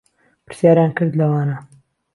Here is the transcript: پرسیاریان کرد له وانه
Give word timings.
پرسیاریان 0.45 0.91
کرد 0.97 1.11
له 1.19 1.25
وانه 1.31 1.55